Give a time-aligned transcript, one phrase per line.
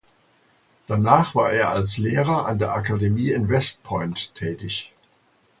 [0.87, 4.91] Danach war er als Lehrer an der Akademie in West Point tätig.